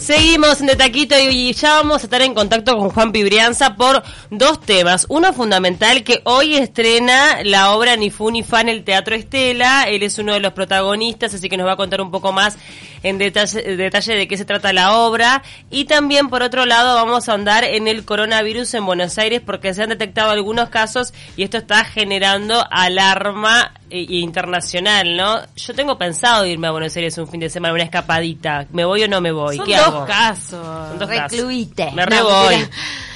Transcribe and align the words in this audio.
Seguimos 0.00 0.62
en 0.62 0.66
De 0.66 0.76
Taquito 0.76 1.14
y 1.18 1.52
ya 1.52 1.74
vamos 1.74 2.00
a 2.00 2.04
estar 2.04 2.22
en 2.22 2.32
contacto 2.32 2.74
con 2.78 2.88
Juan 2.88 3.12
Pibrianza 3.12 3.76
por 3.76 4.02
dos 4.30 4.58
temas. 4.62 5.04
Uno 5.10 5.34
fundamental 5.34 6.04
que 6.04 6.22
hoy 6.24 6.56
estrena 6.56 7.44
la 7.44 7.72
obra 7.72 7.96
Ni 7.96 8.08
Fu 8.08 8.30
ni 8.30 8.42
Fa 8.42 8.62
en 8.62 8.70
el 8.70 8.82
Teatro 8.82 9.14
Estela. 9.14 9.82
Él 9.82 10.02
es 10.02 10.18
uno 10.18 10.32
de 10.32 10.40
los 10.40 10.54
protagonistas, 10.54 11.34
así 11.34 11.50
que 11.50 11.58
nos 11.58 11.66
va 11.66 11.72
a 11.72 11.76
contar 11.76 12.00
un 12.00 12.10
poco 12.10 12.32
más 12.32 12.56
en 13.02 13.18
detalle, 13.18 13.76
detalle 13.76 14.14
de 14.14 14.26
qué 14.26 14.38
se 14.38 14.46
trata 14.46 14.72
la 14.72 14.96
obra. 14.96 15.42
Y 15.70 15.84
también, 15.84 16.30
por 16.30 16.42
otro 16.42 16.64
lado, 16.64 16.94
vamos 16.94 17.28
a 17.28 17.34
andar 17.34 17.64
en 17.64 17.86
el 17.86 18.06
coronavirus 18.06 18.72
en 18.72 18.86
Buenos 18.86 19.18
Aires 19.18 19.42
porque 19.44 19.74
se 19.74 19.82
han 19.82 19.90
detectado 19.90 20.30
algunos 20.30 20.70
casos 20.70 21.12
y 21.36 21.42
esto 21.42 21.58
está 21.58 21.84
generando 21.84 22.64
alarma 22.70 23.74
internacional, 23.90 25.16
¿no? 25.16 25.40
Yo 25.56 25.74
tengo 25.74 25.98
pensado 25.98 26.46
irme 26.46 26.68
a 26.68 26.70
Buenos 26.70 26.94
Aires 26.96 27.16
un 27.18 27.28
fin 27.28 27.40
de 27.40 27.50
semana, 27.50 27.74
una 27.74 27.82
escapadita. 27.84 28.66
¿Me 28.72 28.84
voy 28.84 29.02
o 29.02 29.08
no 29.08 29.20
me 29.20 29.32
voy? 29.32 29.56
Son 29.56 29.66
¿Qué 29.66 29.76
dos 29.76 29.86
hago? 29.86 30.06
casos. 30.06 30.88
Son 30.88 30.98
dos 30.98 31.08
casos. 31.08 31.32
Recluite. 31.32 31.90
Me 31.92 32.02
No, 32.02 32.06
re 32.06 32.22
voy. 32.22 32.54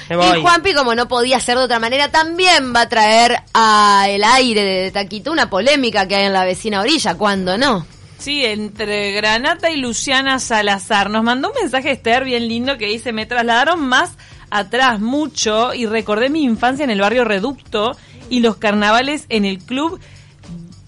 Me 0.09 0.15
voy. 0.17 0.37
Y 0.37 0.41
Juanpi, 0.41 0.73
como 0.73 0.93
no 0.95 1.07
podía 1.07 1.39
ser 1.39 1.57
de 1.57 1.63
otra 1.63 1.79
manera, 1.79 2.11
también 2.11 2.73
va 2.75 2.81
a 2.81 2.89
traer 2.89 3.37
a 3.53 4.05
el 4.09 4.23
aire 4.23 4.63
de 4.63 4.91
Taquito 4.91 5.31
una 5.31 5.49
polémica 5.49 6.07
que 6.07 6.15
hay 6.15 6.25
en 6.25 6.33
la 6.33 6.45
vecina 6.45 6.81
orilla, 6.81 7.15
¿cuándo 7.15 7.57
no? 7.57 7.85
Sí, 8.17 8.45
entre 8.45 9.11
Granata 9.13 9.69
y 9.71 9.77
Luciana 9.77 10.39
Salazar. 10.39 11.09
Nos 11.09 11.23
mandó 11.23 11.49
un 11.49 11.55
mensaje 11.61 11.91
Esther 11.91 12.23
bien 12.23 12.47
lindo 12.47 12.77
que 12.77 12.87
dice, 12.87 13.13
me 13.13 13.25
trasladaron 13.25 13.81
más 13.81 14.11
atrás 14.49 14.99
mucho 14.99 15.73
y 15.73 15.85
recordé 15.85 16.29
mi 16.29 16.43
infancia 16.43 16.83
en 16.83 16.91
el 16.91 17.01
barrio 17.01 17.25
Reducto 17.25 17.97
y 18.29 18.39
los 18.39 18.55
carnavales 18.57 19.25
en 19.29 19.43
el 19.45 19.59
club 19.59 19.99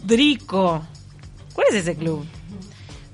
Drico. 0.07 0.83
¿Cuál 1.53 1.67
es 1.69 1.75
ese 1.75 1.95
club? 1.95 2.25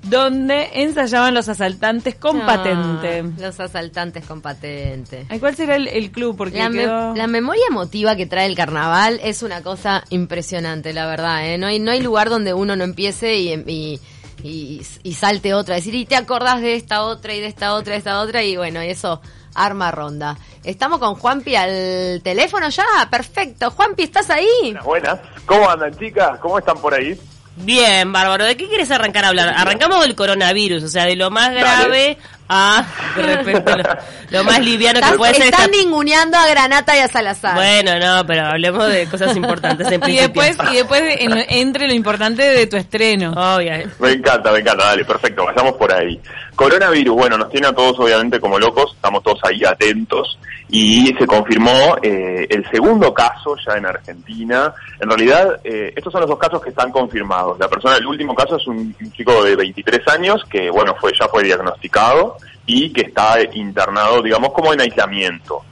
Donde 0.02 0.68
ensayaban 0.74 1.32
los 1.32 1.48
asaltantes 1.48 2.14
con 2.16 2.42
Ah, 2.42 2.46
patente. 2.46 3.42
Los 3.42 3.58
asaltantes 3.58 4.24
con 4.26 4.42
patente. 4.42 5.24
Ay, 5.30 5.38
¿Cuál 5.40 5.56
será 5.56 5.76
el, 5.76 5.88
el 5.88 6.10
club? 6.10 6.36
Porque 6.36 6.58
La, 6.58 6.68
me- 6.68 6.80
quedó- 6.82 7.14
la 7.16 7.26
memoria 7.26 7.62
emotiva 7.70 8.14
que 8.14 8.26
trae 8.26 8.44
el 8.46 8.54
carnaval 8.54 9.18
es 9.24 9.42
una 9.42 9.62
cosa 9.62 10.04
impresionante, 10.10 10.92
la 10.92 11.06
verdad. 11.06 11.48
¿eh? 11.48 11.56
No, 11.56 11.66
hay, 11.68 11.78
no 11.80 11.90
hay 11.90 12.02
lugar 12.02 12.28
donde 12.28 12.52
uno 12.52 12.76
no 12.76 12.84
empiece 12.84 13.34
y, 13.36 13.52
y, 13.66 14.00
y- 14.42 14.82
y 15.02 15.14
salte 15.14 15.54
otra. 15.54 15.76
Decir, 15.76 15.94
y 15.94 16.04
te 16.04 16.16
acordás 16.16 16.60
de 16.60 16.74
esta 16.74 17.02
otra 17.02 17.34
y 17.34 17.40
de 17.40 17.46
esta 17.46 17.72
otra, 17.72 17.92
de 17.94 17.98
esta 17.98 18.20
otra, 18.20 18.42
y 18.44 18.58
bueno, 18.58 18.84
y 18.84 18.88
eso 18.90 19.22
arma 19.54 19.90
ronda. 19.90 20.36
Estamos 20.62 20.98
con 20.98 21.14
Juanpi 21.14 21.54
al 21.56 22.20
teléfono 22.22 22.68
ya. 22.68 22.84
Perfecto. 23.10 23.70
Juanpi, 23.70 24.04
¿estás 24.04 24.30
ahí? 24.30 24.46
Buenas, 24.62 24.84
buenas. 24.84 25.18
¿Cómo 25.46 25.68
andan, 25.70 25.94
chicas? 25.98 26.38
¿Cómo 26.40 26.58
están 26.58 26.78
por 26.78 26.94
ahí? 26.94 27.18
Bien, 27.56 28.12
bárbaro. 28.12 28.44
¿De 28.44 28.56
qué 28.56 28.66
quieres 28.68 28.90
arrancar 28.90 29.24
a 29.24 29.28
hablar? 29.28 29.54
Arrancamos 29.56 30.00
del 30.00 30.16
coronavirus, 30.16 30.82
o 30.82 30.88
sea, 30.88 31.04
de 31.04 31.14
lo 31.14 31.30
más 31.30 31.52
grave 31.52 32.18
a 32.48 32.84
lo, 33.16 34.38
lo 34.38 34.44
más 34.44 34.58
liviano 34.58 35.00
que 35.00 35.16
puede 35.16 35.34
ser. 35.34 35.44
están 35.46 35.70
esta- 35.70 35.76
ninguneando 35.76 36.36
a 36.36 36.48
Granata 36.48 36.96
y 36.96 37.00
a 37.00 37.06
Salazar. 37.08 37.54
Bueno, 37.54 37.98
no, 38.00 38.26
pero 38.26 38.46
hablemos 38.46 38.88
de 38.88 39.06
cosas 39.06 39.36
importantes 39.36 39.86
en 39.86 39.94
Y 39.94 39.98
principio. 39.98 40.42
después, 40.42 40.72
y 40.72 40.76
después 40.76 41.02
en- 41.20 41.44
entre 41.48 41.86
lo 41.86 41.94
importante 41.94 42.42
de 42.42 42.66
tu 42.66 42.76
estreno. 42.76 43.30
Obvio. 43.30 43.72
Me 44.00 44.10
encanta, 44.12 44.50
me 44.50 44.58
encanta, 44.58 44.86
dale, 44.86 45.04
perfecto, 45.04 45.44
vayamos 45.44 45.74
por 45.74 45.92
ahí. 45.92 46.20
Coronavirus, 46.54 47.14
bueno, 47.16 47.36
nos 47.36 47.50
tiene 47.50 47.66
a 47.66 47.72
todos 47.72 47.98
obviamente 47.98 48.40
como 48.40 48.58
locos, 48.58 48.92
estamos 48.94 49.22
todos 49.22 49.40
ahí 49.42 49.64
atentos 49.64 50.38
y 50.68 51.06
se 51.18 51.26
confirmó 51.26 51.96
eh, 52.02 52.46
el 52.48 52.68
segundo 52.70 53.12
caso 53.12 53.56
ya 53.66 53.76
en 53.76 53.86
Argentina. 53.86 54.72
En 55.00 55.08
realidad, 55.08 55.60
eh, 55.64 55.92
estos 55.94 56.12
son 56.12 56.22
los 56.22 56.30
dos 56.30 56.38
casos 56.38 56.62
que 56.62 56.70
están 56.70 56.90
confirmados. 56.90 57.58
La 57.58 57.68
persona, 57.68 57.96
el 57.96 58.06
último 58.06 58.34
caso 58.34 58.56
es 58.56 58.66
un, 58.66 58.94
un 59.00 59.12
chico 59.12 59.42
de 59.42 59.56
23 59.56 60.08
años 60.08 60.44
que, 60.48 60.70
bueno, 60.70 60.94
fue 61.00 61.12
ya 61.18 61.28
fue 61.28 61.42
diagnosticado 61.42 62.36
y 62.66 62.92
que 62.92 63.02
está 63.02 63.36
internado, 63.52 64.22
digamos, 64.22 64.52
como 64.52 64.72
en 64.72 64.80
aislamiento. 64.80 65.62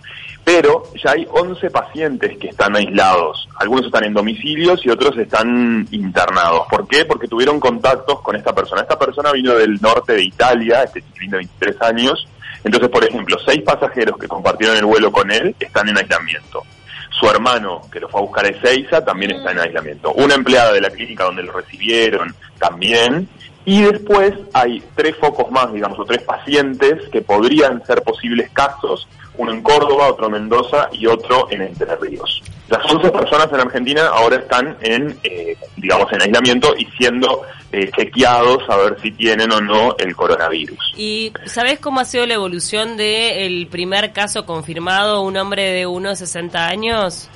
Pero 0.44 0.82
ya 1.02 1.12
hay 1.12 1.26
11 1.30 1.70
pacientes 1.70 2.36
que 2.38 2.48
están 2.48 2.74
aislados. 2.74 3.48
Algunos 3.58 3.86
están 3.86 4.04
en 4.04 4.14
domicilios 4.14 4.84
y 4.84 4.90
otros 4.90 5.16
están 5.16 5.86
internados. 5.92 6.66
¿Por 6.68 6.88
qué? 6.88 7.04
Porque 7.04 7.28
tuvieron 7.28 7.60
contactos 7.60 8.20
con 8.22 8.34
esta 8.34 8.52
persona. 8.52 8.82
Esta 8.82 8.98
persona 8.98 9.30
vino 9.30 9.54
del 9.54 9.80
norte 9.80 10.14
de 10.14 10.24
Italia, 10.24 10.82
este 10.82 11.02
chiquilín 11.02 11.30
de 11.30 11.36
23 11.38 11.82
años. 11.82 12.28
Entonces, 12.64 12.90
por 12.90 13.04
ejemplo, 13.04 13.36
seis 13.44 13.62
pasajeros 13.62 14.18
que 14.18 14.28
compartieron 14.28 14.76
el 14.76 14.84
vuelo 14.84 15.12
con 15.12 15.30
él 15.30 15.54
están 15.58 15.88
en 15.88 15.98
aislamiento. 15.98 16.62
Su 17.10 17.28
hermano, 17.28 17.82
que 17.92 18.00
lo 18.00 18.08
fue 18.08 18.20
a 18.20 18.24
buscar 18.24 18.44
a 18.44 18.48
Ezeiza, 18.48 19.04
también 19.04 19.32
está 19.32 19.52
en 19.52 19.60
aislamiento. 19.60 20.12
Una 20.12 20.34
empleada 20.34 20.72
de 20.72 20.80
la 20.80 20.90
clínica 20.90 21.24
donde 21.24 21.42
lo 21.42 21.52
recibieron, 21.52 22.34
también. 22.58 23.28
Y 23.64 23.82
después 23.82 24.34
hay 24.54 24.82
tres 24.96 25.16
focos 25.16 25.50
más, 25.50 25.72
digamos, 25.72 25.98
o 25.98 26.04
tres 26.04 26.22
pacientes 26.22 27.08
que 27.10 27.22
podrían 27.22 27.84
ser 27.86 28.02
posibles 28.02 28.50
casos, 28.50 29.06
uno 29.36 29.52
en 29.52 29.62
Córdoba, 29.62 30.08
otro 30.08 30.26
en 30.26 30.32
Mendoza 30.32 30.88
y 30.92 31.06
otro 31.06 31.48
en 31.50 31.62
Entre 31.62 31.94
Ríos. 31.96 32.42
Las 32.68 32.90
11 32.90 33.10
personas 33.10 33.48
en 33.52 33.60
Argentina 33.60 34.06
ahora 34.08 34.36
están 34.36 34.76
en, 34.80 35.18
eh, 35.22 35.56
digamos, 35.76 36.12
en 36.12 36.22
aislamiento 36.22 36.74
y 36.76 36.86
siendo 36.96 37.42
eh, 37.70 37.90
chequeados 37.96 38.68
a 38.68 38.76
ver 38.76 39.00
si 39.00 39.10
tienen 39.12 39.50
o 39.52 39.60
no 39.60 39.94
el 39.98 40.14
coronavirus. 40.14 40.78
¿Y 40.96 41.32
sabes 41.46 41.80
cómo 41.80 42.00
ha 42.00 42.04
sido 42.04 42.26
la 42.26 42.34
evolución 42.34 42.96
del 42.96 43.66
primer 43.70 44.12
caso 44.12 44.46
confirmado, 44.46 45.22
un 45.22 45.36
hombre 45.36 45.70
de 45.72 45.86
unos 45.86 46.18
60 46.18 46.66
años? 46.66 47.28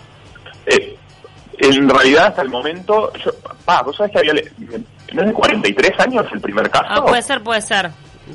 Eh, 0.67 0.97
en 1.59 1.89
realidad, 1.89 2.27
hasta 2.27 2.43
el 2.43 2.51
momento, 2.51 3.13
yo, 3.25 3.33
pa, 3.65 3.83
vos 3.83 3.97
sabés 3.97 4.13
que 4.13 4.19
había, 4.19 4.35
¿no 5.13 5.23
es 5.23 5.29
de 5.29 5.33
43 5.33 6.01
años 6.01 6.27
el 6.33 6.41
primer 6.41 6.71
caso? 6.71 6.87
Ah, 6.89 7.05
puede 7.05 7.23
ser, 7.23 7.43
puede 7.43 7.63
ser. 7.63 7.91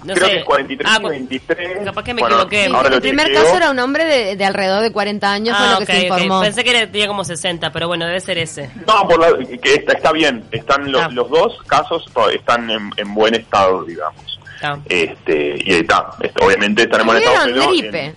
No 0.05 0.13
Creo 0.13 0.25
sé. 0.27 0.31
que 0.33 0.37
es 0.39 0.45
43 0.45 0.89
Ah, 0.91 0.97
y 0.97 1.01
cu- 1.03 1.09
23. 1.09 1.79
Capaz 1.85 2.03
que 2.03 2.13
me 2.13 2.21
Bueno, 2.21 2.35
equivoqué. 2.37 2.65
Sí, 2.65 2.71
lo 2.71 2.81
el 2.87 3.01
primer 3.01 3.27
chequeo. 3.27 3.43
caso 3.43 3.57
era 3.57 3.71
un 3.71 3.79
hombre 3.79 4.05
de, 4.05 4.35
de 4.37 4.45
alrededor 4.45 4.81
de 4.81 4.91
40 4.91 5.31
años, 5.31 5.57
fue 5.57 5.67
Ah, 5.67 5.71
lo 5.79 5.85
que 5.85 5.85
se 5.93 6.01
informó. 6.07 6.41
Pensé 6.41 6.63
que 6.63 6.69
era- 6.69 6.91
tenía 6.91 7.07
como 7.07 7.23
60, 7.23 7.71
pero 7.71 7.87
bueno, 7.87 8.05
debe 8.05 8.19
ser 8.21 8.37
ese. 8.37 8.69
No, 8.87 9.07
por 9.07 9.19
la- 9.19 9.37
que 9.59 9.73
está, 9.73 9.93
está 9.93 10.11
bien. 10.11 10.43
Están 10.51 10.91
los, 10.91 11.01
Ah. 11.03 11.09
los 11.11 11.29
dos 11.29 11.57
casos 11.67 12.05
to- 12.13 12.29
están 12.29 12.69
en, 12.69 12.89
en 12.97 13.13
buen 13.13 13.35
estado, 13.35 13.83
digamos. 13.83 14.39
Ah. 14.63 14.77
Este, 14.87 15.55
y 15.65 15.73
está, 15.73 16.07
est- 16.21 16.41
obviamente 16.41 16.83
están 16.83 17.01
en 17.01 17.07
buen 17.07 17.17
estado. 17.17 17.45
Gripe. 17.69 18.05
en- 18.05 18.15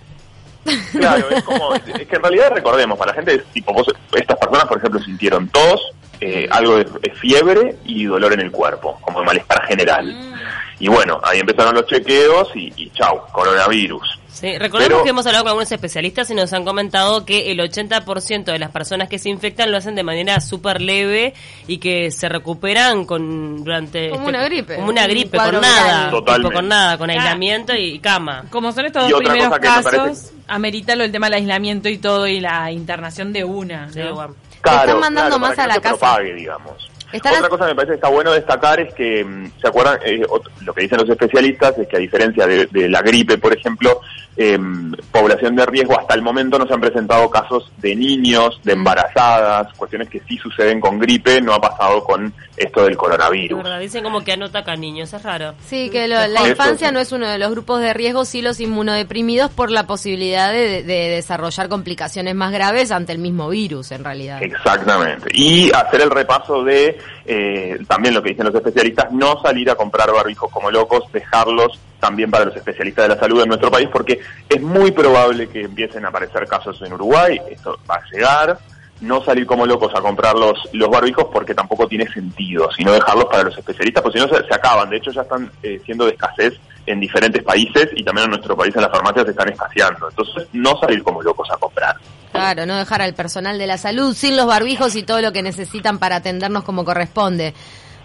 claro, 0.99 1.29
es 1.29 1.43
como, 1.43 1.73
es 1.75 2.07
que 2.07 2.15
en 2.15 2.21
realidad 2.23 2.51
recordemos, 2.53 2.97
para 2.97 3.11
la 3.11 3.15
gente, 3.17 3.35
es 3.35 3.45
tipo, 3.53 3.73
vos, 3.73 3.87
estas 4.15 4.37
personas, 4.37 4.65
por 4.65 4.77
ejemplo, 4.77 4.99
sintieron 5.01 5.47
tos, 5.49 5.81
eh, 6.21 6.47
algo 6.49 6.77
de, 6.77 6.85
de 6.85 7.11
fiebre 7.19 7.75
y 7.85 8.05
dolor 8.05 8.33
en 8.33 8.39
el 8.39 8.51
cuerpo, 8.51 8.97
como 9.01 9.19
de 9.19 9.25
malestar 9.25 9.63
general. 9.65 10.05
Mm. 10.13 10.34
Y 10.79 10.87
bueno, 10.89 11.19
ahí 11.23 11.39
empezaron 11.39 11.73
los 11.75 11.85
chequeos 11.87 12.49
y, 12.55 12.71
y 12.75 12.89
chau, 12.91 13.21
coronavirus. 13.31 14.19
Sí, 14.27 14.57
recordemos 14.57 14.89
Pero- 14.95 15.03
que 15.03 15.09
hemos 15.11 15.25
hablado 15.25 15.45
con 15.45 15.49
algunos 15.51 15.71
especialistas 15.71 16.29
y 16.29 16.35
nos 16.35 16.51
han 16.51 16.65
comentado 16.65 17.25
que 17.25 17.51
el 17.53 17.59
80% 17.61 18.43
de 18.51 18.59
las 18.59 18.71
personas 18.71 19.07
que 19.07 19.17
se 19.17 19.29
infectan 19.29 19.71
lo 19.71 19.77
hacen 19.77 19.95
de 19.95 20.03
manera 20.03 20.41
súper 20.41 20.81
leve 20.81 21.33
y 21.67 21.77
que 21.77 22.11
se 22.11 22.27
recuperan 22.27 23.05
con 23.05 23.63
durante 23.63 24.09
Como 24.09 24.23
este- 24.23 24.29
una 24.37 24.43
gripe, 24.43 24.75
como 24.75 24.89
una 24.89 25.01
un 25.03 25.07
gripe 25.07 25.37
con 25.37 25.61
nada, 25.61 26.05
tipo, 26.07 26.17
Totalmente. 26.19 26.55
con 26.55 26.67
nada, 26.67 26.97
con 26.97 27.09
Ah. 27.09 27.13
aislamiento 27.13 27.73
y 27.73 27.99
cama. 27.99 28.43
Como 28.49 28.73
son 28.73 28.85
estos 28.87 29.09
dos 29.09 29.19
primeros 29.21 29.57
casos, 29.59 29.91
parece- 29.93 30.31
amerita 30.49 30.95
lo 30.97 31.03
del 31.03 31.13
tema 31.13 31.27
del 31.27 31.35
aislamiento 31.35 31.87
y 31.87 31.97
todo 31.97 32.27
y 32.27 32.41
la 32.41 32.69
internación 32.73 33.31
de 33.31 33.45
una. 33.45 33.89
Sí, 33.93 33.99
¿no? 33.99 34.35
Claro, 34.61 34.99
mandando 34.99 35.37
claro, 35.37 35.39
más 35.39 35.55
que 35.55 35.61
a 35.61 35.63
no 35.63 35.67
la 35.69 35.73
se 35.75 35.81
casa. 35.81 35.95
propague, 35.97 36.33
digamos. 36.33 36.89
Otra 37.13 37.49
cosa 37.49 37.65
que 37.65 37.71
me 37.71 37.75
parece 37.75 37.91
que 37.91 37.95
está 37.95 38.09
bueno 38.09 38.31
destacar 38.31 38.79
es 38.79 38.93
que, 38.93 39.23
mm, 39.23 39.51
¿se 39.61 39.67
acuerdan? 39.67 39.99
Eh, 40.05 40.21
lo 40.63 40.73
que 40.73 40.81
dicen 40.81 40.97
los 40.99 41.09
especialistas 41.09 41.77
es 41.77 41.87
que 41.87 41.97
a 41.97 41.99
diferencia 41.99 42.45
de, 42.47 42.65
de 42.67 42.89
la 42.89 43.01
gripe, 43.01 43.37
por 43.37 43.53
ejemplo, 43.53 44.01
em, 44.37 44.91
población 45.11 45.55
de 45.55 45.65
riesgo, 45.65 45.97
hasta 45.99 46.13
el 46.13 46.21
momento 46.21 46.59
no 46.59 46.67
se 46.67 46.73
han 46.73 46.81
presentado 46.81 47.29
casos 47.29 47.71
de 47.77 47.95
niños, 47.95 48.59
de 48.63 48.73
embarazadas, 48.73 49.71
cuestiones 49.77 50.09
que 50.09 50.21
sí 50.27 50.37
suceden 50.37 50.79
con 50.81 50.99
gripe, 50.99 51.41
no 51.41 51.53
ha 51.53 51.61
pasado 51.61 52.03
con 52.03 52.33
esto 52.57 52.83
del 52.83 52.91
Es 52.93 52.97
coronavirus. 52.97 53.63
verdad, 53.63 53.79
dicen 53.79 54.03
como 54.03 54.23
que 54.23 54.35
no 54.37 54.45
ataca 54.45 54.73
a 54.73 54.75
niños, 54.75 55.13
es 55.13 55.23
raro. 55.23 55.53
Sí, 55.65 55.89
que 55.89 56.07
lo- 56.07 56.27
la 56.27 56.47
infancia 56.47 56.91
no 56.91 56.99
es 56.99 57.11
uno 57.11 57.27
de 57.27 57.37
los 57.37 57.51
grupos 57.51 57.81
de 57.81 57.93
riesgo, 57.93 58.25
sí 58.25 58.41
los 58.41 58.59
inmunodeprimidos 58.59 59.51
por 59.51 59.71
la 59.71 59.87
posibilidad 59.87 60.51
de, 60.51 60.83
de 60.83 61.09
desarrollar 61.09 61.67
complicaciones 61.69 62.35
más 62.35 62.51
graves 62.51 62.91
ante 62.91 63.11
el 63.13 63.19
mismo 63.19 63.49
virus, 63.49 63.91
en 63.91 64.03
realidad. 64.03 64.41
Exactamente. 64.43 65.27
Y 65.33 65.71
hacer 65.73 66.01
el 66.01 66.09
repaso 66.11 66.63
de, 66.63 66.97
eh, 67.25 67.77
también 67.87 68.13
lo 68.13 68.21
que 68.23 68.29
dicen 68.29 68.45
los 68.45 68.55
especialistas, 68.55 69.11
no 69.11 69.41
salir 69.41 69.69
a 69.69 69.75
comprar 69.75 70.11
barbijos 70.11 70.49
como 70.51 70.71
locos, 70.71 71.03
dejarlos 71.11 71.79
también 72.05 72.29
para 72.29 72.45
los 72.45 72.55
especialistas 72.55 73.07
de 73.07 73.15
la 73.15 73.19
salud 73.19 73.41
en 73.41 73.47
nuestro 73.47 73.71
país, 73.71 73.89
porque 73.91 74.19
es 74.47 74.61
muy 74.61 74.91
probable 74.91 75.49
que 75.49 75.61
empiecen 75.61 76.05
a 76.05 76.09
aparecer 76.09 76.45
casos 76.45 76.79
en 76.83 76.93
Uruguay, 76.93 77.41
esto 77.49 77.79
va 77.89 77.95
a 77.95 78.03
llegar, 78.11 78.59
no 79.01 79.23
salir 79.25 79.47
como 79.47 79.65
locos 79.65 79.91
a 79.95 80.01
comprar 80.01 80.35
los, 80.35 80.69
los 80.73 80.87
barbijos 80.87 81.25
porque 81.33 81.55
tampoco 81.55 81.87
tiene 81.87 82.07
sentido, 82.07 82.69
sino 82.77 82.91
dejarlos 82.91 83.25
para 83.25 83.43
los 83.43 83.57
especialistas, 83.57 84.03
porque 84.03 84.19
si 84.19 84.25
no 84.25 84.31
se, 84.31 84.53
acaban, 84.53 84.87
de 84.91 84.97
hecho 84.97 85.11
ya 85.11 85.21
están 85.21 85.51
eh, 85.63 85.81
siendo 85.83 86.05
de 86.05 86.11
escasez 86.11 86.53
en 86.85 86.99
diferentes 86.99 87.43
países 87.43 87.89
y 87.95 88.03
también 88.03 88.25
en 88.25 88.31
nuestro 88.31 88.55
país 88.55 88.75
en 88.75 88.83
las 88.83 88.91
farmacias 88.91 89.25
se 89.25 89.31
están 89.31 89.49
escaseando, 89.49 90.07
entonces 90.07 90.47
no 90.53 90.79
salir 90.79 91.01
como 91.01 91.23
locos 91.23 91.49
a 91.51 91.57
comprar. 91.57 91.95
Claro, 92.31 92.67
no 92.67 92.75
dejar 92.75 93.01
al 93.01 93.15
personal 93.15 93.57
de 93.57 93.65
la 93.65 93.79
salud 93.79 94.13
sin 94.13 94.37
los 94.37 94.45
barbijos 94.45 94.95
y 94.95 95.01
todo 95.01 95.21
lo 95.21 95.31
que 95.31 95.41
necesitan 95.41 95.97
para 95.97 96.17
atendernos 96.17 96.63
como 96.63 96.85
corresponde. 96.85 97.55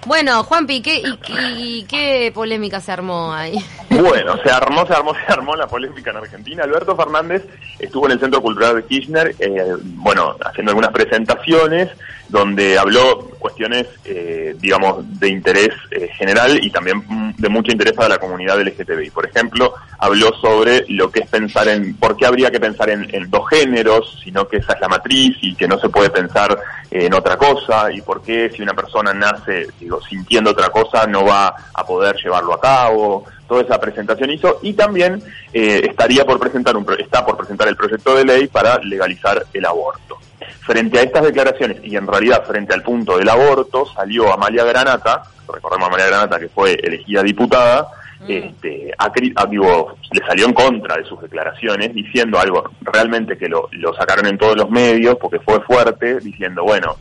Bueno, 0.06 0.42
Juanpi, 0.44 0.80
¿qué, 0.80 1.02
y, 1.28 1.84
qué 1.84 2.32
polémica 2.34 2.80
se 2.80 2.90
armó 2.92 3.32
ahí? 3.32 3.62
Bueno, 3.90 4.36
se 4.42 4.50
armó, 4.50 4.86
se 4.86 4.94
armó, 4.94 5.12
se 5.26 5.32
armó 5.32 5.56
la 5.56 5.66
polémica 5.66 6.10
en 6.10 6.16
Argentina. 6.16 6.64
Alberto 6.64 6.96
Fernández 6.96 7.44
estuvo 7.78 8.06
en 8.06 8.12
el 8.12 8.20
Centro 8.20 8.40
Cultural 8.40 8.76
de 8.76 8.84
Kirchner, 8.86 9.34
eh, 9.38 9.76
bueno, 9.82 10.36
haciendo 10.44 10.70
algunas 10.70 10.92
presentaciones 10.92 11.90
donde 12.30 12.78
habló 12.78 13.30
cuestiones, 13.40 13.86
eh, 14.04 14.54
digamos, 14.60 15.18
de 15.18 15.28
interés 15.28 15.70
eh, 15.90 16.08
general 16.16 16.62
y 16.62 16.70
también 16.70 17.02
mm, 17.06 17.34
de 17.36 17.48
mucho 17.48 17.72
interés 17.72 17.94
para 17.94 18.10
la 18.10 18.18
comunidad 18.18 18.60
LGTBI. 18.60 19.10
Por 19.10 19.26
ejemplo, 19.26 19.74
habló 19.98 20.32
sobre 20.40 20.84
lo 20.88 21.10
que 21.10 21.20
es 21.20 21.28
pensar 21.28 21.66
en, 21.68 21.96
por 21.96 22.16
qué 22.16 22.26
habría 22.26 22.50
que 22.50 22.60
pensar 22.60 22.90
en, 22.90 23.08
dos 23.28 23.48
géneros, 23.48 24.20
sino 24.22 24.46
que 24.46 24.58
esa 24.58 24.74
es 24.74 24.80
la 24.80 24.88
matriz 24.88 25.36
y 25.40 25.54
que 25.54 25.66
no 25.66 25.78
se 25.78 25.88
puede 25.88 26.10
pensar 26.10 26.56
en 26.90 27.14
otra 27.14 27.36
cosa, 27.36 27.92
y 27.92 28.00
por 28.00 28.22
qué 28.22 28.50
si 28.50 28.62
una 28.62 28.74
persona 28.74 29.12
nace, 29.12 29.66
digo, 29.78 30.00
sintiendo 30.02 30.50
otra 30.50 30.70
cosa, 30.70 31.06
no 31.06 31.24
va 31.24 31.54
a 31.72 31.84
poder 31.84 32.16
llevarlo 32.16 32.54
a 32.54 32.60
cabo. 32.60 33.24
Toda 33.48 33.62
esa 33.62 33.80
presentación 33.80 34.30
hizo 34.30 34.60
y 34.62 34.74
también 34.74 35.22
eh, 35.52 35.82
estaría 35.88 36.24
por 36.24 36.38
presentar 36.38 36.76
un, 36.76 36.86
está 36.98 37.24
por 37.24 37.36
presentar 37.36 37.68
el 37.68 37.76
proyecto 37.76 38.14
de 38.14 38.24
ley 38.24 38.46
para 38.46 38.78
legalizar 38.78 39.44
el 39.52 39.64
aborto. 39.64 40.18
Frente 40.62 40.98
a 40.98 41.02
estas 41.02 41.24
declaraciones 41.24 41.78
y 41.82 41.96
en 41.96 42.06
realidad 42.06 42.44
frente 42.46 42.74
al 42.74 42.82
punto 42.82 43.16
del 43.18 43.28
aborto 43.28 43.86
salió 43.86 44.32
Amalia 44.32 44.64
Granata, 44.64 45.22
recordemos 45.52 45.84
a 45.84 45.88
Amalia 45.88 46.06
Granata 46.06 46.38
que 46.38 46.48
fue 46.48 46.74
elegida 46.74 47.22
diputada, 47.22 47.88
este, 48.28 48.92
a 48.98 49.10
cri- 49.10 49.32
a- 49.34 49.46
digo, 49.46 49.96
le 50.12 50.26
salió 50.26 50.44
en 50.46 50.52
contra 50.52 50.96
de 50.96 51.04
sus 51.04 51.20
declaraciones 51.22 51.94
diciendo 51.94 52.38
algo 52.38 52.70
realmente 52.82 53.38
que 53.38 53.48
lo, 53.48 53.68
lo 53.72 53.94
sacaron 53.94 54.26
en 54.26 54.36
todos 54.36 54.56
los 54.56 54.68
medios 54.70 55.16
porque 55.18 55.40
fue 55.40 55.60
fuerte, 55.62 56.20
diciendo, 56.20 56.62
bueno, 56.62 56.96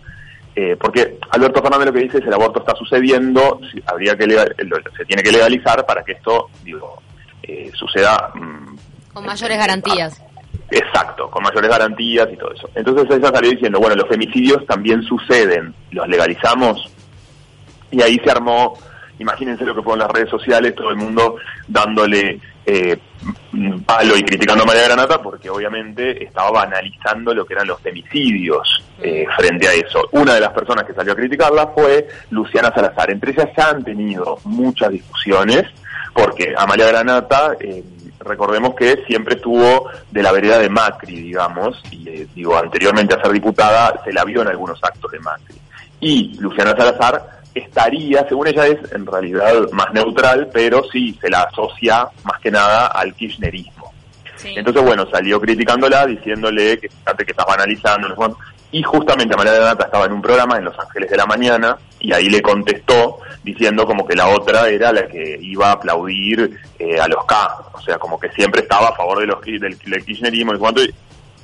eh, 0.55 0.77
porque 0.79 1.17
Alberto 1.31 1.61
Fernández 1.61 1.87
lo 1.87 1.93
que 1.93 1.99
dice 1.99 2.17
es 2.19 2.25
el 2.25 2.33
aborto 2.33 2.59
está 2.61 2.73
sucediendo, 2.75 3.59
habría 3.85 4.15
que 4.15 4.25
legal- 4.27 4.55
se 4.97 5.05
tiene 5.05 5.21
que 5.21 5.31
legalizar 5.33 5.85
para 5.85 6.03
que 6.03 6.13
esto, 6.13 6.47
digo, 6.63 7.01
eh, 7.43 7.69
suceda 7.73 8.31
mm, 8.33 8.77
Con 9.13 9.25
mayores 9.25 9.57
garantías. 9.57 10.21
Exacto, 10.71 11.29
con 11.29 11.43
mayores 11.43 11.69
garantías 11.69 12.27
y 12.31 12.37
todo 12.37 12.53
eso. 12.53 12.69
Entonces 12.75 13.05
ella 13.09 13.31
salió 13.33 13.51
diciendo, 13.51 13.79
bueno, 13.79 13.95
los 13.95 14.07
femicidios 14.07 14.65
también 14.65 15.01
suceden, 15.03 15.73
los 15.91 16.07
legalizamos. 16.07 16.91
Y 17.91 18.01
ahí 18.01 18.19
se 18.23 18.29
armó, 18.29 18.77
imagínense 19.17 19.65
lo 19.65 19.73
que 19.73 19.81
fueron 19.81 19.99
las 19.99 20.11
redes 20.11 20.29
sociales, 20.29 20.75
todo 20.75 20.91
el 20.91 20.97
mundo 20.97 21.37
dándole 21.67 22.39
eh, 22.65 22.97
palo 23.85 24.15
y 24.15 24.23
criticando 24.23 24.63
a 24.63 24.67
María 24.67 24.83
Granata 24.83 25.21
porque 25.21 25.49
obviamente 25.49 26.23
estaba 26.23 26.51
banalizando 26.51 27.33
lo 27.33 27.45
que 27.45 27.53
eran 27.53 27.67
los 27.67 27.81
femicidios 27.81 28.83
eh, 29.01 29.25
frente 29.35 29.67
a 29.67 29.73
eso. 29.73 30.07
Una 30.11 30.35
de 30.35 30.41
las 30.41 30.51
personas 30.51 30.85
que 30.85 30.93
salió 30.93 31.13
a 31.13 31.15
criticarla 31.15 31.67
fue 31.67 32.07
Luciana 32.29 32.71
Salazar. 32.73 33.09
Entre 33.11 33.31
ellas 33.31 33.49
ya 33.57 33.69
han 33.69 33.83
tenido 33.83 34.37
muchas 34.43 34.91
discusiones 34.91 35.65
porque 36.13 36.53
Amalia 36.55 36.87
Granata, 36.87 37.53
eh, 37.59 37.83
recordemos 38.19 38.75
que 38.75 39.03
siempre 39.07 39.35
estuvo 39.35 39.89
de 40.11 40.23
la 40.23 40.31
vereda 40.31 40.59
de 40.59 40.69
Macri, 40.69 41.15
digamos, 41.15 41.81
y 41.91 42.07
eh, 42.09 42.27
digo, 42.33 42.57
anteriormente 42.57 43.15
a 43.15 43.21
ser 43.21 43.31
diputada 43.31 44.01
se 44.03 44.13
la 44.13 44.23
vio 44.23 44.41
en 44.41 44.49
algunos 44.49 44.79
actos 44.83 45.11
de 45.11 45.19
Macri. 45.19 45.55
Y 45.99 46.37
Luciana 46.39 46.75
Salazar 46.77 47.41
estaría, 47.53 48.27
según 48.27 48.47
ella 48.47 48.67
es 48.67 48.91
en 48.91 49.05
realidad 49.05 49.53
más 49.71 49.91
neutral, 49.93 50.49
pero 50.53 50.83
sí 50.91 51.17
se 51.19 51.29
la 51.29 51.41
asocia 51.41 52.07
más 52.23 52.39
que 52.39 52.51
nada 52.51 52.87
al 52.87 53.13
kirchnerismo. 53.13 53.91
Sí. 54.35 54.53
Entonces, 54.55 54.83
bueno, 54.83 55.05
salió 55.09 55.39
criticándola, 55.41 56.05
diciéndole 56.05 56.79
que 56.79 56.87
fíjate 56.87 57.25
que 57.25 57.31
estás 57.31 57.45
banalizando. 57.45 58.07
Y 58.71 58.83
justamente 58.83 59.33
Amalia 59.33 59.53
Granata 59.53 59.85
estaba 59.85 60.05
en 60.05 60.13
un 60.13 60.21
programa 60.21 60.57
en 60.57 60.65
Los 60.65 60.77
Ángeles 60.77 61.09
de 61.09 61.17
la 61.17 61.25
Mañana, 61.25 61.77
y 61.99 62.13
ahí 62.13 62.29
le 62.29 62.41
contestó 62.41 63.19
diciendo 63.43 63.85
como 63.85 64.07
que 64.07 64.15
la 64.15 64.27
otra 64.27 64.67
era 64.69 64.91
la 64.91 65.07
que 65.07 65.37
iba 65.41 65.69
a 65.69 65.73
aplaudir 65.73 66.59
eh, 66.77 66.99
a 66.99 67.07
los 67.07 67.25
K, 67.25 67.57
o 67.73 67.81
sea, 67.81 67.97
como 67.97 68.19
que 68.19 68.29
siempre 68.29 68.61
estaba 68.61 68.89
a 68.89 68.95
favor 68.95 69.19
de 69.19 69.27
los 69.27 69.41
del, 69.41 69.77
del 69.77 70.05
kirchnerismo, 70.05 70.53
y 70.53 70.93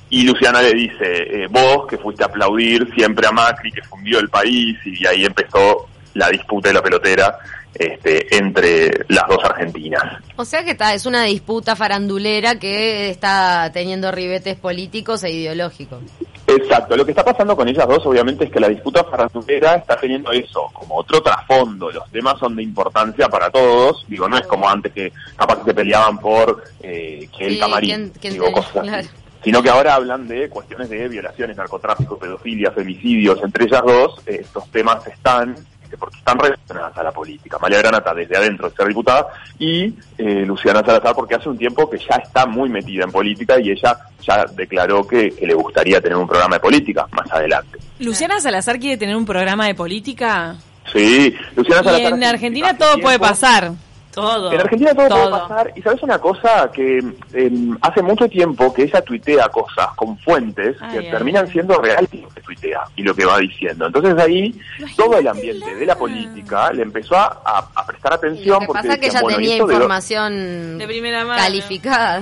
y 0.07 0.23
Luciana 0.23 0.61
le 0.61 0.73
dice, 0.73 0.97
eh, 1.01 1.47
vos 1.49 1.87
que 1.87 1.97
fuiste 1.97 2.23
a 2.23 2.27
aplaudir 2.27 2.87
siempre 2.93 3.25
a 3.27 3.31
Macri, 3.31 3.71
que 3.71 3.81
fundió 3.81 4.19
el 4.19 4.29
país, 4.29 4.77
y 4.85 5.05
ahí 5.07 5.25
empezó 5.25 5.87
la 6.13 6.29
disputa 6.29 6.69
de 6.69 6.75
la 6.75 6.81
pelotera 6.83 7.37
este, 7.73 8.37
entre 8.37 9.05
las 9.09 9.27
dos 9.27 9.43
argentinas. 9.43 10.03
O 10.37 10.45
sea 10.45 10.63
que 10.63 10.71
está, 10.71 10.93
es 10.93 11.05
una 11.05 11.23
disputa 11.23 11.75
farandulera 11.75 12.57
que 12.57 13.09
está 13.09 13.69
teniendo 13.73 14.11
ribetes 14.11 14.55
políticos 14.55 15.23
e 15.23 15.31
ideológicos. 15.31 15.99
Exacto, 16.47 16.95
lo 16.95 17.03
que 17.03 17.11
está 17.11 17.23
pasando 17.25 17.55
con 17.55 17.67
ellas 17.67 17.87
dos 17.87 18.05
obviamente 18.05 18.45
es 18.45 18.51
que 18.51 18.59
la 18.59 18.69
disputa 18.69 19.03
farandulera 19.03 19.75
está 19.75 19.95
teniendo 19.97 20.31
eso, 20.31 20.69
como 20.73 20.95
otro 20.97 21.21
trasfondo, 21.21 21.89
los 21.91 22.09
temas 22.11 22.37
son 22.39 22.55
de 22.55 22.61
importancia 22.63 23.27
para 23.29 23.49
todos, 23.49 24.05
digo, 24.07 24.29
no 24.29 24.37
es 24.37 24.45
como 24.45 24.69
antes 24.69 24.93
que 24.93 25.11
capaz 25.35 25.57
que 25.59 25.65
se 25.65 25.73
peleaban 25.73 26.19
por 26.19 26.63
eh, 26.83 27.27
que 27.35 27.45
el 27.47 27.53
Sí, 27.55 27.59
camarín, 27.59 27.89
quién- 27.89 28.13
quién 28.21 28.33
digo, 28.33 28.51
cosas 28.51 28.87
así. 28.87 29.09
sino 29.43 29.63
que 29.63 29.69
ahora 29.69 29.95
hablan 29.95 30.27
de 30.27 30.47
cuestiones 30.49 30.87
de 30.89 31.07
violaciones, 31.07 31.57
narcotráfico, 31.57 32.17
pedofilia, 32.19 32.71
femicidios, 32.71 33.41
entre 33.43 33.65
ellas 33.65 33.81
dos, 33.83 34.21
eh, 34.27 34.37
estos 34.41 34.69
temas 34.71 35.05
están, 35.07 35.55
porque 35.97 36.17
están 36.17 36.37
relacionadas 36.39 36.97
a 36.97 37.03
la 37.03 37.11
política. 37.11 37.57
María 37.61 37.79
Granata 37.79 38.13
desde 38.13 38.37
adentro 38.37 38.69
de 38.69 38.75
ser 38.75 38.87
diputada 38.87 39.27
y 39.59 39.93
eh, 40.17 40.43
Luciana 40.45 40.81
Salazar 40.85 41.15
porque 41.15 41.35
hace 41.35 41.49
un 41.49 41.57
tiempo 41.57 41.89
que 41.89 41.97
ya 41.97 42.15
está 42.15 42.45
muy 42.45 42.69
metida 42.69 43.03
en 43.03 43.11
política 43.11 43.59
y 43.59 43.71
ella 43.71 43.97
ya 44.21 44.45
declaró 44.55 45.05
que, 45.07 45.31
que 45.31 45.45
le 45.47 45.53
gustaría 45.53 46.01
tener 46.01 46.17
un 46.17 46.27
programa 46.27 46.55
de 46.55 46.59
política 46.59 47.07
más 47.11 47.31
adelante. 47.31 47.79
Luciana 47.99 48.39
Salazar 48.39 48.79
quiere 48.79 48.97
tener 48.97 49.15
un 49.15 49.25
programa 49.25 49.67
de 49.67 49.75
política. 49.75 50.55
Sí, 50.91 51.35
Luciana 51.55 51.81
Y 51.81 51.85
Salazar. 51.85 52.13
en 52.13 52.23
Argentina 52.23 52.77
todo 52.77 52.89
tiempo- 52.93 53.05
puede 53.07 53.19
pasar. 53.19 53.71
Todo. 54.15 54.51
En 54.51 54.59
Argentina 54.61 54.95
todo, 54.95 55.09
Todo. 55.09 55.29
puede 55.29 55.41
pasar. 55.41 55.73
Y 55.75 55.81
sabes 55.81 56.01
una 56.01 56.17
cosa, 56.17 56.71
que 56.73 56.99
em, 57.33 57.77
hace 57.81 58.01
mucho 58.01 58.27
tiempo 58.29 58.73
que 58.73 58.83
ella 58.83 59.01
tuitea 59.01 59.49
cosas 59.49 59.89
con 59.97 60.17
fuentes 60.19 60.77
Ay, 60.79 60.91
que 60.91 61.05
ay, 61.05 61.11
terminan 61.11 61.45
ay. 61.45 61.51
siendo 61.51 61.77
reales 61.81 62.09
lo 62.13 62.29
que 62.29 62.41
tuitea 62.41 62.81
y 62.95 63.03
lo 63.03 63.13
que 63.13 63.25
va 63.25 63.37
diciendo. 63.39 63.87
Entonces 63.87 64.17
ahí 64.17 64.55
todo 64.95 65.17
el 65.17 65.27
ambiente 65.27 65.75
de 65.75 65.85
la 65.85 65.97
política 65.97 66.71
le 66.71 66.83
empezó 66.83 67.17
a, 67.17 67.69
prestar 67.85 68.13
Y 68.13 68.15
atención 68.15 68.53
lo 68.53 68.59
que 68.61 68.65
porque 68.67 68.81
pasa 68.81 68.93
es 68.93 68.99
que 68.99 69.05
decían, 69.07 69.21
ella 69.21 69.21
bueno, 69.23 69.39
¿y 69.39 69.43
tenía 69.43 69.55
de 69.57 69.73
información 69.73 70.77
De 70.77 70.87
primera 70.87 71.25
mano. 71.25 71.41
calificada. 71.41 72.21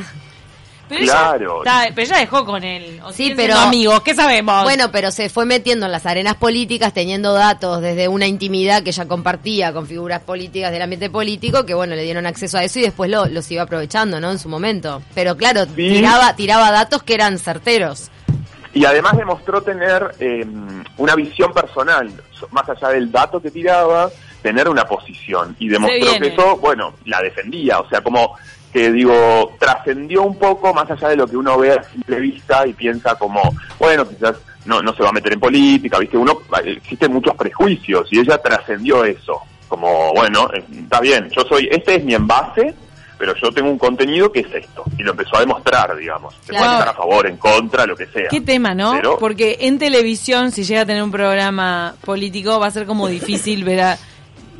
Pero 0.89 1.03
Claro. 1.05 1.61
Ella, 1.63 1.83
está- 1.85 1.95
pero 1.95 2.07
ella 2.07 2.17
dejó 2.17 2.45
con 2.45 2.63
él. 2.63 2.99
O 3.03 3.13
Sí, 3.13 3.33
pero- 3.35 3.55
amigos, 3.57 4.01
¿qué 4.01 4.13
sabemos? 4.13 4.63
Bueno, 4.63 4.91
pero 4.91 5.11
se 5.11 5.29
fue 5.29 5.45
metiendo 5.45 5.85
en 5.85 5.91
las 5.91 6.05
arenas 6.05 6.35
políticas, 6.35 6.93
teniendo 6.93 7.33
datos 7.33 7.81
desde 7.81 8.07
una 8.07 8.27
intimidad 8.27 8.83
que 8.83 8.89
ella 8.89 9.07
compartía 9.07 9.71
con 9.73 9.87
figuras 9.87 10.19
políticas 10.21 10.71
del 10.71 10.81
ambiente 10.81 11.09
político, 11.09 11.65
que 11.65 11.73
bueno, 11.73 11.95
le 11.95 12.03
dieron 12.03 12.25
acceso 12.25 12.57
a 12.57 12.63
eso 12.63 12.79
y 12.79 12.83
después 12.83 13.09
lo, 13.09 13.25
los 13.27 13.49
iba 13.49 13.63
aprovechando, 13.63 14.19
¿no? 14.19 14.29
En 14.31 14.39
su 14.39 14.49
momento. 14.49 15.01
Pero 15.15 15.37
claro, 15.37 15.63
Sí. 15.65 15.71
tiraba, 15.75 16.35
tiraba 16.35 16.69
datos 16.71 17.01
que 17.03 17.13
eran 17.15 17.39
certeros. 17.39 18.11
Y 18.75 18.85
además 18.85 19.15
demostró 19.17 19.61
tener 19.61 20.15
eh, 20.19 20.45
una 20.97 21.15
visión 21.15 21.53
personal, 21.53 22.11
so- 22.37 22.47
más 22.51 22.67
allá 22.67 22.89
del 22.89 23.11
dato 23.11 23.39
que 23.41 23.51
tiraba, 23.51 24.09
tener 24.41 24.67
una 24.67 24.83
posición. 24.85 25.55
Y 25.59 25.69
demostró 25.69 26.19
que 26.19 26.27
eso, 26.27 26.57
bueno, 26.57 26.93
la 27.05 27.21
defendía. 27.21 27.79
O 27.79 27.87
sea, 27.87 28.01
como 28.01 28.35
que 28.73 28.91
digo, 28.91 29.55
trascendió 29.59 30.23
un 30.23 30.37
poco 30.39 30.73
más 30.73 30.89
allá 30.89 31.09
de 31.09 31.15
lo 31.15 31.27
que 31.27 31.37
uno 31.37 31.57
ve 31.59 31.71
a 31.73 31.83
simple 31.83 32.19
vista 32.19 32.65
y 32.65 32.73
piensa 32.73 33.15
como, 33.15 33.39
bueno, 33.77 34.07
quizás 34.09 34.35
no, 34.65 34.81
no 34.81 34.93
se 34.95 35.03
va 35.03 35.09
a 35.09 35.13
meter 35.13 35.33
en 35.33 35.39
política, 35.39 35.99
¿viste? 35.99 36.17
Uno, 36.17 36.39
existen 36.65 37.13
muchos 37.13 37.35
prejuicios 37.35 38.07
y 38.11 38.19
ella 38.19 38.37
trascendió 38.39 39.05
eso. 39.05 39.41
Como, 39.67 40.11
bueno, 40.13 40.49
eh, 40.53 40.63
está 40.83 40.99
bien, 41.01 41.29
yo 41.29 41.43
soy, 41.43 41.67
este 41.71 41.95
es 41.95 42.03
mi 42.03 42.13
envase, 42.15 42.73
pero 43.17 43.33
yo 43.41 43.51
tengo 43.51 43.69
un 43.69 43.77
contenido 43.77 44.31
que 44.31 44.39
es 44.41 44.53
esto. 44.53 44.83
Y 44.97 45.03
lo 45.03 45.11
empezó 45.11 45.37
a 45.37 45.41
demostrar, 45.41 45.95
digamos. 45.95 46.33
Se 46.41 46.49
Claro. 46.49 46.65
puede 46.65 46.79
estar 46.79 46.89
a 46.89 46.97
favor, 46.97 47.27
en 47.27 47.37
contra, 47.37 47.85
lo 47.85 47.95
que 47.95 48.07
sea. 48.07 48.27
¿Qué 48.29 48.41
tema, 48.41 48.73
no? 48.73 48.93
Pero- 48.93 49.17
Porque 49.19 49.57
en 49.61 49.77
televisión, 49.79 50.51
si 50.51 50.63
llega 50.63 50.81
a 50.81 50.85
tener 50.85 51.03
un 51.03 51.11
programa 51.11 51.95
político, 52.03 52.59
va 52.59 52.67
a 52.67 52.71
ser 52.71 52.85
como 52.87 53.07
difícil 53.07 53.63
ver 53.63 53.81
a... 53.81 53.97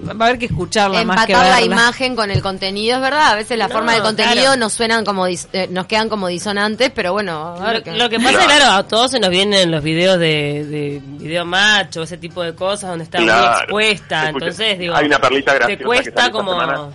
Va 0.06 0.26
a 0.26 0.28
haber 0.30 0.40
que 0.40 0.46
escucharla 0.46 1.04
más 1.04 1.26
que 1.26 1.32
Empatar 1.34 1.50
la 1.52 1.60
verla. 1.60 1.76
imagen 1.76 2.16
con 2.16 2.30
el 2.32 2.42
contenido, 2.42 2.96
es 2.98 3.02
verdad. 3.02 3.32
A 3.32 3.36
veces 3.36 3.58
la 3.58 3.68
No, 3.68 3.74
forma 3.74 3.94
del 3.94 4.02
contenido 4.04 4.36
claro. 4.44 4.58
nos 4.58 4.74
suenan 4.74 5.06
como 5.06 5.28
dis- 5.28 5.48
eh, 5.54 5.68
nos 5.70 5.86
quedan 5.88 6.10
como 6.10 6.28
disonantes, 6.28 6.92
pero 6.94 7.14
bueno, 7.14 7.56
a 7.60 7.72
ver 7.72 7.84
Lo, 7.96 8.10
que 8.10 8.18
pasa, 8.20 8.32
Claro. 8.32 8.46
claro, 8.48 8.72
a 8.74 8.88
todos 8.88 9.12
se 9.12 9.20
nos 9.20 9.30
vienen 9.30 9.72
los 9.72 9.84
videos 9.84 10.20
de, 10.20 10.66
de 10.66 11.02
video 11.04 11.46
macho, 11.46 12.04
ese 12.04 12.18
tipo 12.18 12.44
de 12.44 12.54
cosas 12.56 12.90
donde 12.90 13.06
está 13.06 13.20
muy 13.20 13.30
expuesta. 13.30 14.28
Escucha, 14.28 14.30
entonces, 14.30 14.80
digo, 14.80 14.96
hay 14.96 15.06
una 15.06 15.20
perlita 15.20 15.54
graciosa 15.54 15.78
te 15.80 15.84
cuesta 15.86 16.32
como. 16.32 16.92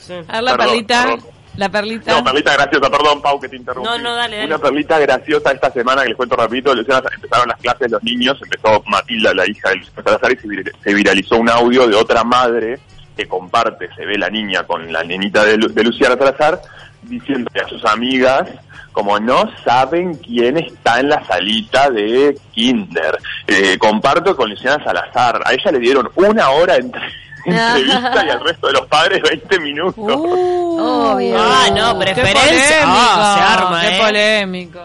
Sí. 0.00 0.14
A 0.28 0.32
ver 0.34 0.42
la 0.42 0.50
Perdón, 0.52 0.66
perlita. 0.68 1.02
perdón. 1.04 1.33
La 1.56 1.68
perlita. 1.68 2.12
No, 2.12 2.24
perlita 2.24 2.52
graciosa, 2.54 2.90
perdón, 2.90 3.22
Pau, 3.22 3.38
que 3.40 3.48
te 3.48 3.56
interrumpí. 3.56 3.88
No, 3.88 3.98
no, 3.98 4.14
dale, 4.16 4.36
dale. 4.36 4.48
Una 4.48 4.58
perlita 4.58 4.98
graciosa 4.98 5.52
esta 5.52 5.70
semana 5.70 6.02
que 6.02 6.08
les 6.08 6.16
cuento 6.16 6.34
rapidito, 6.36 6.74
Luciana, 6.74 7.02
empezaron 7.14 7.48
las 7.48 7.58
clases 7.60 7.90
los 7.90 8.02
niños, 8.02 8.36
empezó 8.42 8.82
Matilda, 8.86 9.32
la 9.34 9.48
hija 9.48 9.70
de 9.70 9.76
Luciana 9.76 10.02
Salazar, 10.04 10.32
y 10.32 10.36
se, 10.36 10.48
vir- 10.48 10.72
se 10.82 10.94
viralizó 10.94 11.36
un 11.36 11.48
audio 11.48 11.86
de 11.86 11.94
otra 11.96 12.24
madre 12.24 12.78
que 13.16 13.28
comparte, 13.28 13.88
se 13.94 14.04
ve 14.04 14.18
la 14.18 14.28
niña 14.30 14.64
con 14.64 14.92
la 14.92 15.04
nenita 15.04 15.44
de, 15.44 15.56
Lu- 15.56 15.68
de 15.72 15.84
Luciana 15.84 16.16
Salazar, 16.16 16.60
diciéndole 17.02 17.60
a 17.60 17.68
sus 17.68 17.84
amigas 17.84 18.48
como 18.92 19.18
no 19.18 19.50
saben 19.64 20.14
quién 20.14 20.56
está 20.56 21.00
en 21.00 21.08
la 21.08 21.24
salita 21.26 21.90
de 21.90 22.36
Kinder. 22.52 23.18
Eh, 23.46 23.76
comparto 23.76 24.36
con 24.36 24.48
Luciana 24.50 24.82
Salazar, 24.84 25.40
a 25.44 25.52
ella 25.52 25.72
le 25.72 25.78
dieron 25.80 26.08
una 26.14 26.50
hora 26.50 26.76
entre 26.76 27.02
entrevista 27.44 28.24
y 28.24 28.30
al 28.30 28.40
resto 28.44 28.68
de 28.68 28.72
los 28.74 28.86
padres 28.86 29.20
20 29.22 29.60
minutos. 29.60 29.94
Uh, 30.16 30.63
Obvio. 30.84 31.36
Ah, 31.38 31.68
no, 31.74 31.98
qué 31.98 32.04
preferencia. 32.06 32.42
polémico, 32.42 32.84
Ah, 32.86 33.34
se 33.36 33.42
arma, 33.62 33.80
qué 33.82 33.96
¿eh? 33.96 34.00
polémico. 34.00 34.80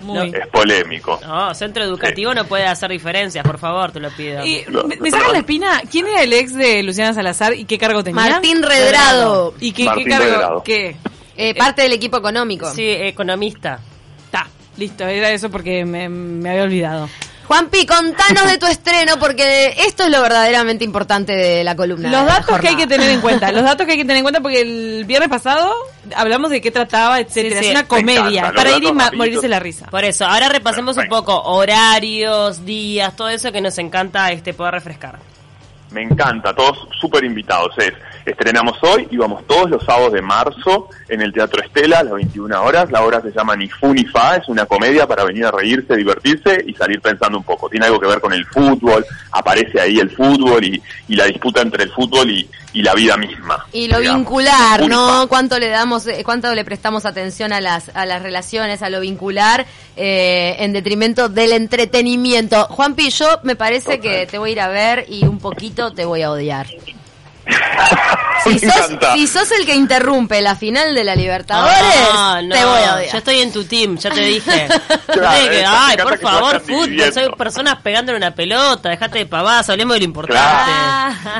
Muy. 0.00 0.28
Es 0.34 0.46
polémico. 0.46 1.20
No, 1.26 1.54
centro 1.54 1.84
educativo 1.84 2.32
no 2.34 2.44
puede 2.46 2.64
hacer 2.66 2.90
diferencias, 2.90 3.44
por 3.44 3.58
favor, 3.58 3.92
te 3.92 4.00
lo 4.00 4.10
pido. 4.10 4.44
Y 4.46 4.64
No, 4.68 4.82
me, 4.84 4.96
me 4.96 5.10
perdón. 5.10 5.20
saca 5.20 5.32
la 5.32 5.38
espina, 5.38 5.82
¿quién 5.90 6.06
era 6.06 6.22
el 6.22 6.32
ex 6.32 6.54
de 6.54 6.82
Luciana 6.82 7.12
Salazar 7.12 7.52
y 7.54 7.66
qué 7.66 7.76
cargo 7.78 8.02
tenía? 8.02 8.22
Martín 8.30 8.62
Redrado, 8.62 9.54
¿Y 9.60 9.72
qué, 9.72 9.86
qué 9.94 10.04
cargo? 10.04 10.24
Redrado. 10.24 10.62
¿Qué? 10.62 10.96
eh, 11.36 11.54
parte 11.54 11.82
del 11.82 11.92
equipo 11.92 12.16
económico. 12.16 12.72
Sí, 12.74 12.88
economista. 12.88 13.78
Está, 14.24 14.46
listo, 14.78 15.04
era 15.06 15.30
eso 15.30 15.50
porque 15.50 15.84
me, 15.84 16.08
me 16.08 16.48
había 16.50 16.62
olvidado. 16.62 17.08
Juanpi, 17.50 17.84
contanos 17.84 18.46
de 18.46 18.58
tu 18.58 18.66
estreno 18.66 19.18
porque 19.18 19.74
esto 19.78 20.04
es 20.04 20.10
lo 20.10 20.22
verdaderamente 20.22 20.84
importante 20.84 21.34
de 21.34 21.64
la 21.64 21.74
columna. 21.74 22.08
Los 22.08 22.24
datos 22.24 22.60
que 22.60 22.68
hay 22.68 22.76
que 22.76 22.86
tener 22.86 23.10
en 23.10 23.20
cuenta, 23.20 23.50
los 23.50 23.64
datos 23.64 23.86
que 23.86 23.92
hay 23.92 23.98
que 23.98 24.04
tener 24.04 24.18
en 24.18 24.22
cuenta 24.22 24.40
porque 24.40 24.60
el 24.60 25.04
viernes 25.04 25.28
pasado 25.28 25.72
hablamos 26.14 26.50
de 26.52 26.60
qué 26.60 26.70
trataba, 26.70 27.18
etcétera. 27.18 27.56
Sí, 27.60 27.64
sí. 27.64 27.64
es 27.66 27.70
una 27.72 27.82
Me 27.82 27.88
comedia, 27.88 28.40
encanta, 28.42 28.52
para 28.52 28.70
ir 28.76 28.84
y 28.84 28.92
ma- 28.92 29.10
morirse 29.16 29.48
la 29.48 29.58
risa. 29.58 29.86
Por 29.86 30.04
eso, 30.04 30.26
ahora 30.26 30.48
repasemos 30.48 30.96
un 30.96 31.08
poco 31.08 31.42
horarios, 31.42 32.64
días, 32.64 33.16
todo 33.16 33.28
eso 33.30 33.50
que 33.50 33.60
nos 33.60 33.76
encanta 33.78 34.30
este 34.30 34.54
poder 34.54 34.74
refrescar. 34.74 35.18
Me 35.92 36.02
encanta, 36.02 36.54
todos 36.54 36.88
súper 37.00 37.24
invitados. 37.24 37.76
Es, 37.78 37.92
estrenamos 38.24 38.78
hoy 38.82 39.08
y 39.10 39.16
vamos 39.16 39.46
todos 39.46 39.68
los 39.70 39.84
sábados 39.84 40.12
de 40.12 40.22
marzo 40.22 40.88
en 41.08 41.20
el 41.20 41.32
Teatro 41.32 41.62
Estela 41.62 41.98
a 41.98 42.04
las 42.04 42.14
21 42.14 42.62
horas. 42.62 42.90
La 42.90 43.02
obra 43.02 43.20
se 43.20 43.32
llama 43.32 43.56
Ni 43.56 43.68
Fu 43.68 43.92
ni 43.92 44.04
Fa, 44.04 44.36
es 44.36 44.48
una 44.48 44.66
comedia 44.66 45.06
para 45.06 45.24
venir 45.24 45.46
a 45.46 45.50
reírse, 45.50 45.96
divertirse 45.96 46.64
y 46.66 46.74
salir 46.74 47.00
pensando 47.00 47.38
un 47.38 47.44
poco. 47.44 47.68
Tiene 47.68 47.86
algo 47.86 47.98
que 47.98 48.06
ver 48.06 48.20
con 48.20 48.32
el 48.32 48.46
fútbol, 48.46 49.04
aparece 49.32 49.80
ahí 49.80 49.98
el 49.98 50.10
fútbol 50.10 50.64
y, 50.64 50.80
y 51.08 51.16
la 51.16 51.24
disputa 51.24 51.62
entre 51.62 51.84
el 51.84 51.90
fútbol 51.90 52.30
y, 52.30 52.48
y 52.72 52.82
la 52.82 52.94
vida 52.94 53.16
misma. 53.16 53.66
Y 53.72 53.88
lo 53.88 53.98
digamos. 53.98 54.20
vincular, 54.20 54.88
¿no? 54.88 55.26
Cuánto 55.28 55.58
le 55.58 55.68
damos, 55.68 56.06
eh, 56.06 56.22
cuánto 56.24 56.54
le 56.54 56.64
prestamos 56.64 57.04
atención 57.04 57.52
a 57.52 57.60
las 57.60 57.90
a 57.94 58.06
las 58.06 58.22
relaciones, 58.22 58.82
a 58.82 58.90
lo 58.90 59.00
vincular, 59.00 59.66
eh, 59.96 60.56
en 60.60 60.72
detrimento 60.72 61.28
del 61.28 61.52
entretenimiento. 61.52 62.64
Juanpi, 62.66 63.10
yo 63.10 63.40
me 63.42 63.56
parece 63.56 63.96
Total. 63.96 64.00
que 64.00 64.26
te 64.26 64.38
voy 64.38 64.50
a 64.50 64.52
ir 64.52 64.60
a 64.60 64.68
ver 64.68 65.06
y 65.08 65.24
un 65.26 65.38
poquito 65.38 65.79
te 65.92 66.04
voy 66.04 66.22
a 66.22 66.30
odiar. 66.30 66.66
Si 68.42 68.58
sos, 68.58 68.74
encanta. 68.74 69.12
si 69.14 69.26
sos 69.26 69.50
el 69.50 69.66
que 69.66 69.74
interrumpe 69.74 70.40
la 70.40 70.56
final 70.56 70.94
de 70.94 71.04
la 71.04 71.14
Libertadores, 71.14 71.76
No, 72.14 72.40
no, 72.40 72.54
te 72.54 72.64
voy 72.64 72.82
a 72.82 72.94
odiar. 72.96 73.12
Yo 73.12 73.18
estoy 73.18 73.40
en 73.40 73.52
tu 73.52 73.64
team, 73.64 73.98
ya 73.98 74.08
te 74.10 74.20
dije. 74.20 74.66
Claro, 75.10 75.68
ay, 75.68 75.96
por 75.98 76.18
favor, 76.18 76.60
fútbol, 76.60 77.12
soy 77.12 77.28
personas 77.36 77.76
pegándole 77.82 78.16
una 78.16 78.34
pelota, 78.34 78.88
dejate 78.88 79.18
de 79.18 79.26
pavadas, 79.26 79.68
hablemos 79.68 79.94
de 79.94 80.00
lo 80.00 80.04
importante. 80.06 80.70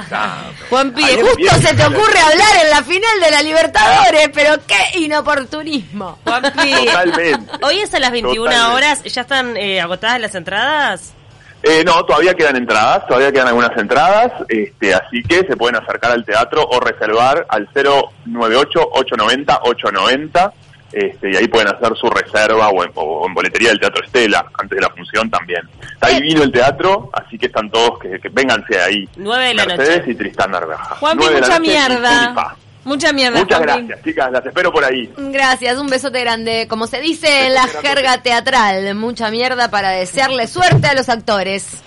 Claro. 0.08 0.52
Juanpi, 0.68 1.02
justo 1.02 1.56
se 1.68 1.74
te 1.74 1.86
ocurre 1.86 2.18
hablar 2.18 2.64
en 2.64 2.70
la 2.70 2.82
final 2.82 3.20
de 3.22 3.30
la 3.30 3.42
Libertadores, 3.42 4.28
pero 4.34 4.56
qué 4.66 4.98
inoportunismo. 4.98 6.18
Juanpi, 6.24 6.74
Totalmente. 6.84 7.52
hoy 7.64 7.78
es 7.80 7.94
a 7.94 7.98
las 8.00 8.10
21 8.10 8.44
Totalmente. 8.44 8.74
horas, 8.76 9.02
¿ya 9.04 9.20
están 9.22 9.56
eh, 9.56 9.80
agotadas 9.80 10.20
las 10.20 10.34
entradas? 10.34 11.14
Eh, 11.62 11.84
no, 11.84 12.02
todavía 12.04 12.32
quedan 12.34 12.56
entradas, 12.56 13.06
todavía 13.06 13.30
quedan 13.32 13.48
algunas 13.48 13.76
entradas, 13.76 14.32
este, 14.48 14.94
así 14.94 15.22
que 15.22 15.44
se 15.46 15.56
pueden 15.56 15.76
acercar 15.76 16.10
al 16.12 16.24
teatro 16.24 16.64
o 16.66 16.80
reservar 16.80 17.44
al 17.50 17.68
098-890-890, 17.74 20.52
este, 20.92 21.30
y 21.30 21.36
ahí 21.36 21.46
pueden 21.48 21.68
hacer 21.68 21.94
su 21.96 22.08
reserva 22.10 22.68
o 22.70 22.82
en, 22.82 22.90
o 22.94 23.24
en 23.26 23.34
boletería 23.34 23.68
del 23.68 23.78
Teatro 23.80 24.02
Estela, 24.04 24.44
antes 24.58 24.76
de 24.76 24.82
la 24.82 24.90
función 24.90 25.30
también. 25.30 25.60
Está 25.92 26.10
Eh. 26.10 26.14
divino 26.14 26.42
el 26.42 26.50
teatro, 26.50 27.10
así 27.12 27.38
que 27.38 27.46
están 27.46 27.70
todos, 27.70 27.98
que, 28.00 28.18
que 28.18 28.28
vénganse 28.30 28.80
ahí. 28.80 29.08
Nueve 29.16 29.48
de 29.48 29.54
la 29.54 29.66
Mercedes 29.66 29.98
noche. 29.98 30.10
y 30.12 30.14
Tristán 30.14 30.54
de 31.34 31.40
la 31.40 31.46
mucha 31.46 31.60
mierda. 31.60 32.56
Mucha 32.84 33.12
mierda, 33.12 33.40
Muchas 33.40 33.60
gracias, 33.60 34.02
chicas, 34.02 34.32
las 34.32 34.46
espero 34.46 34.72
por 34.72 34.84
ahí. 34.84 35.12
Gracias, 35.16 35.78
un 35.78 35.88
besote 35.88 36.20
grande. 36.20 36.66
Como 36.68 36.86
se 36.86 37.00
dice 37.00 37.46
en 37.46 37.54
la 37.54 37.66
jerga 37.66 38.22
teatral, 38.22 38.94
mucha 38.94 39.30
mierda 39.30 39.70
para 39.70 39.90
desearle 39.90 40.46
suerte 40.46 40.86
a 40.86 40.94
los 40.94 41.08
actores. 41.08 41.82